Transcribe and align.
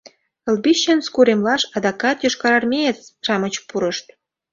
Лбищенск 0.53 1.13
уремлаш 1.19 1.61
адакат 1.77 2.17
йошкарармеец-шамыч 2.21 3.53
пурышт. 3.67 4.05